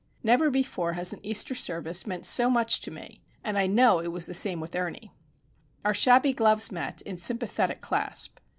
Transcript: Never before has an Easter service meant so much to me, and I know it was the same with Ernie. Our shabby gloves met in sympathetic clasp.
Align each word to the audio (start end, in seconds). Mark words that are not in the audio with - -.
Never 0.23 0.49
before 0.49 0.93
has 0.93 1.13
an 1.13 1.19
Easter 1.23 1.53
service 1.53 2.07
meant 2.07 2.25
so 2.25 2.49
much 2.49 2.81
to 2.81 2.89
me, 2.89 3.21
and 3.43 3.55
I 3.55 3.67
know 3.67 3.99
it 3.99 4.07
was 4.11 4.25
the 4.25 4.33
same 4.33 4.59
with 4.59 4.75
Ernie. 4.75 5.13
Our 5.85 5.93
shabby 5.93 6.33
gloves 6.33 6.71
met 6.71 7.03
in 7.03 7.17
sympathetic 7.17 7.81
clasp. 7.81 8.39